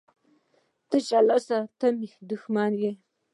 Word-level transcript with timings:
تشه 0.89 1.19
لاسه 1.27 1.57
ته 1.79 1.87
مي 1.97 2.09
دښمن 2.29 2.71
يي. 2.83 2.91